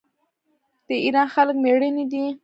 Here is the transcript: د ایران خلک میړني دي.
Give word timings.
د 0.87 0.89
ایران 1.03 1.27
خلک 1.35 1.55
میړني 1.63 2.05
دي. 2.11 2.25